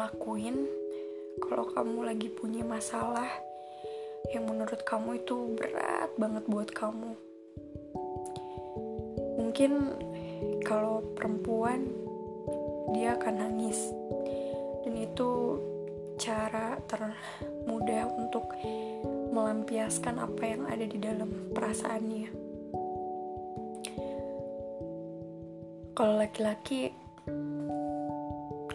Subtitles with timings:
[0.00, 0.64] lakuin
[1.44, 3.28] kalau kamu lagi punya masalah
[4.32, 7.12] yang menurut kamu itu berat banget buat kamu.
[9.36, 9.72] Mungkin
[10.64, 11.84] kalau perempuan
[12.96, 13.92] dia akan nangis
[14.88, 15.60] dan itu
[16.16, 18.48] cara termudah untuk
[19.36, 22.28] melampiaskan apa yang ada di dalam perasaannya.
[25.92, 26.99] Kalau laki-laki,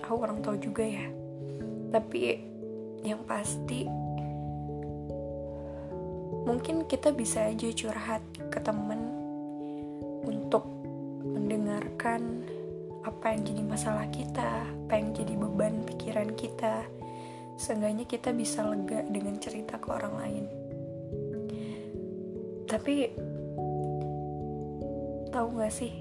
[0.05, 1.09] aku kurang tahu juga ya.
[1.89, 2.37] Tapi
[3.01, 3.89] yang pasti
[6.45, 8.21] mungkin kita bisa aja curhat
[8.53, 9.01] ke temen
[10.25, 10.69] untuk
[11.25, 12.45] mendengarkan
[13.01, 16.85] apa yang jadi masalah kita, apa yang jadi beban pikiran kita.
[17.57, 20.45] Seenggaknya kita bisa lega dengan cerita ke orang lain.
[22.65, 22.95] Tapi
[25.33, 25.93] tahu gak sih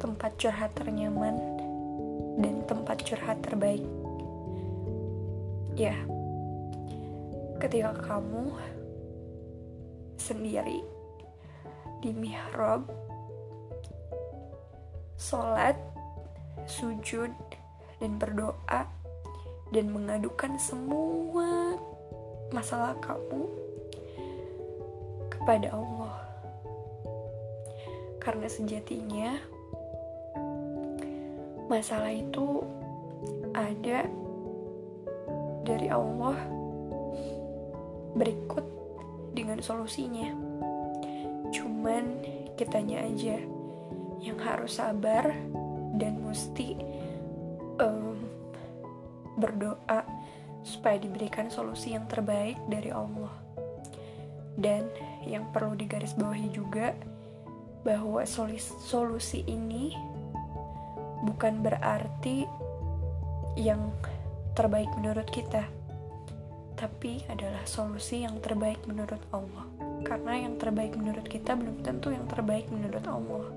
[0.00, 1.59] tempat curhat ternyaman
[2.40, 3.84] dan tempat curhat terbaik?
[5.76, 5.94] Ya,
[7.60, 8.56] ketika kamu
[10.16, 10.80] sendiri
[12.00, 12.88] di mihrab
[15.20, 15.76] sholat
[16.64, 17.32] sujud
[18.00, 18.88] dan berdoa
[19.70, 21.76] dan mengadukan semua
[22.50, 23.46] masalah kamu
[25.30, 26.18] kepada Allah
[28.20, 29.38] karena sejatinya
[31.70, 32.66] masalah itu
[33.54, 34.10] ada
[35.62, 36.34] dari Allah
[38.18, 38.66] berikut
[39.38, 40.34] dengan solusinya.
[41.54, 42.26] Cuman
[42.58, 43.38] kitanya aja
[44.18, 45.30] yang harus sabar
[45.94, 46.74] dan mesti
[47.78, 48.18] um,
[49.38, 50.02] berdoa
[50.66, 53.30] supaya diberikan solusi yang terbaik dari Allah.
[54.58, 54.90] Dan
[55.22, 56.92] yang perlu digarisbawahi juga
[57.86, 60.09] bahwa solusi ini
[61.24, 62.48] bukan berarti
[63.58, 63.92] yang
[64.54, 65.68] terbaik menurut kita
[66.80, 69.68] tapi adalah solusi yang terbaik menurut Allah.
[70.00, 73.52] Karena yang terbaik menurut kita belum tentu yang terbaik menurut Allah.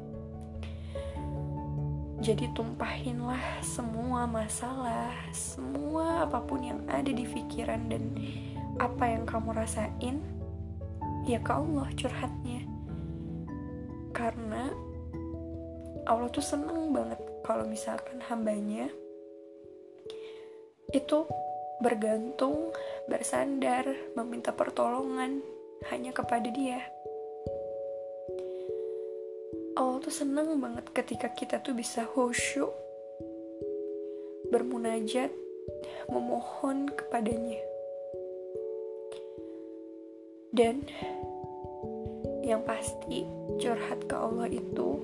[2.19, 8.11] Jadi tumpahinlah semua masalah, semua apa pun yang ada di pikiran dan
[8.75, 10.19] apa yang kamu rasain,
[11.23, 12.67] ya ke Allah curhatnya.
[14.11, 14.67] Karena
[16.03, 18.87] Allah tuh seneng banget kalau misalkan hambanya
[20.95, 21.27] itu
[21.83, 22.71] bergantung,
[23.11, 23.83] bersandar,
[24.15, 25.43] meminta pertolongan
[25.91, 26.79] hanya kepada Dia.
[29.73, 32.71] Allah tuh seneng banget ketika kita tuh bisa khusyuk,
[34.53, 35.33] bermunajat,
[36.07, 37.59] memohon kepadanya.
[40.53, 40.85] Dan
[42.45, 43.25] yang pasti
[43.57, 45.01] curhat ke Allah itu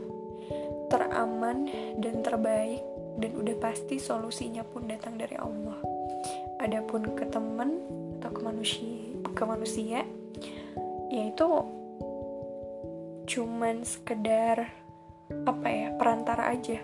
[0.90, 1.70] teraman
[2.02, 2.82] dan terbaik
[3.20, 5.78] dan udah pasti solusinya pun datang dari Allah.
[6.60, 7.80] Adapun ke temen
[8.20, 10.04] atau ke manusia ke manusia
[11.08, 11.48] yaitu
[13.30, 14.74] cuman sekedar
[15.46, 16.82] apa ya perantara aja.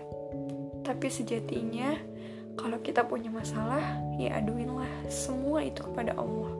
[0.86, 1.98] Tapi sejatinya
[2.56, 6.52] kalau kita punya masalah ya aduinlah semua itu kepada Allah.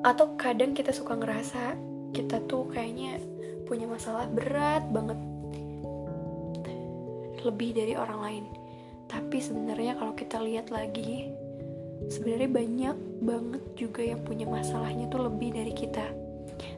[0.00, 1.76] Atau kadang kita suka ngerasa
[2.12, 3.20] kita tuh kayaknya
[3.70, 5.14] punya masalah berat banget
[7.46, 8.44] lebih dari orang lain.
[9.06, 11.30] Tapi sebenarnya kalau kita lihat lagi
[12.10, 16.10] sebenarnya banyak banget juga yang punya masalahnya tuh lebih dari kita.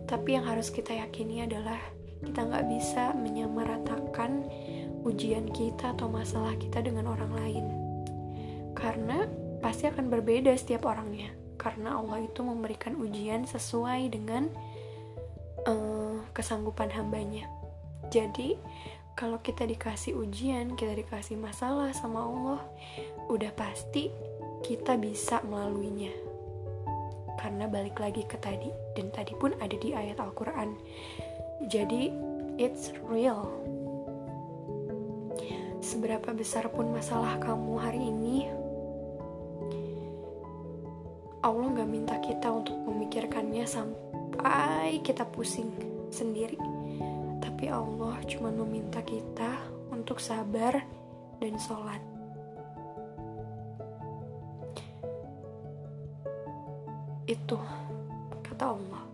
[0.05, 1.81] Tapi yang harus kita yakini adalah
[2.23, 4.45] kita nggak bisa menyamaratakan
[5.03, 7.65] ujian kita atau masalah kita dengan orang lain.
[8.77, 9.27] Karena
[9.65, 11.33] pasti akan berbeda setiap orangnya.
[11.57, 14.51] Karena Allah itu memberikan ujian sesuai dengan
[15.67, 17.49] uh, kesanggupan hambanya
[18.13, 18.61] jadi
[19.17, 22.61] kalau kita dikasih ujian, kita dikasih masalah sama Allah,
[23.33, 24.13] udah pasti
[24.61, 26.13] kita bisa melaluinya.
[27.41, 30.77] Karena balik lagi ke tadi, dan tadi pun ada di ayat Al-Quran.
[31.73, 32.13] Jadi,
[32.61, 33.49] it's real.
[35.81, 38.52] Seberapa besar pun masalah kamu hari ini,
[41.43, 45.71] Allah gak minta kita untuk memikirkannya sampai kita pusing
[46.09, 46.57] sendiri
[47.63, 49.55] tapi Allah cuma meminta kita
[49.95, 50.83] untuk sabar
[51.39, 52.03] dan sholat.
[57.31, 57.55] Itu
[58.43, 59.12] kata Allah.